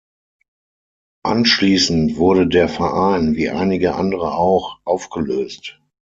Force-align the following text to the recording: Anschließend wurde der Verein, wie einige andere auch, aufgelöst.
Anschließend 1.23 2.17
wurde 2.17 2.47
der 2.47 2.67
Verein, 2.67 3.35
wie 3.35 3.51
einige 3.51 3.93
andere 3.93 4.31
auch, 4.33 4.79
aufgelöst. 4.83 5.79